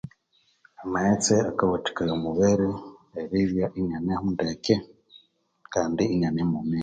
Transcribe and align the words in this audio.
Amaghetsi 0.83 1.33
akawathikaya 1.49 2.11
omubiri 2.17 2.69
eribya 3.21 3.67
inyaneho 3.79 4.25
ndeke 4.35 4.75
kandi 5.73 6.03
inyane 6.13 6.39
mwomezi 6.49 6.79